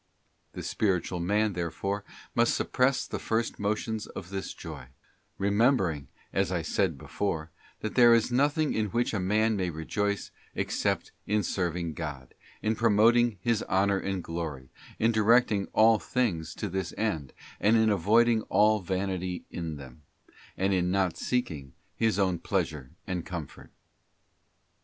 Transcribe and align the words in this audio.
The 0.53 0.63
spiritual 0.63 1.19
man, 1.19 1.53
therefore, 1.53 2.03
must 2.33 2.55
suppress 2.55 3.05
the 3.05 3.19
first 3.19 3.59
motions 3.59 4.07
of 4.07 4.31
this 4.31 4.51
joy, 4.51 4.87
remembering, 5.37 6.07
as 6.33 6.51
I 6.51 6.63
said 6.63 6.97
before, 6.97 7.51
that 7.81 7.93
there 7.93 8.11
is 8.15 8.31
nothing 8.31 8.73
in 8.73 8.87
which 8.87 9.13
a 9.13 9.19
man 9.19 9.55
may 9.55 9.69
rejoice 9.69 10.31
except 10.55 11.11
in 11.27 11.43
serving 11.43 11.93
God, 11.93 12.33
in 12.63 12.75
promoting 12.75 13.37
His 13.43 13.61
Honour 13.61 13.99
and 13.99 14.23
Glory, 14.23 14.71
in 14.97 15.11
directing 15.11 15.67
all 15.67 15.99
things 15.99 16.55
to 16.55 16.67
this 16.67 16.95
end, 16.97 17.31
and 17.59 17.77
in 17.77 17.91
avoiding 17.91 18.41
all 18.49 18.79
vanity 18.79 19.45
in 19.51 19.75
them, 19.75 20.01
and 20.57 20.73
in 20.73 20.89
not 20.89 21.15
seeking 21.15 21.73
his 21.95 22.17
own 22.17 22.39
pleasure 22.39 22.89
and 23.05 23.23
comfort. 23.23 23.69